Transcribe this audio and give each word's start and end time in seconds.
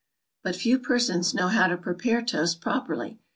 = 0.23 0.43
But 0.43 0.55
few 0.55 0.79
persons 0.79 1.35
know 1.35 1.47
how 1.47 1.67
to 1.67 1.77
prepare 1.77 2.23
toast 2.23 2.59
properly. 2.59 3.19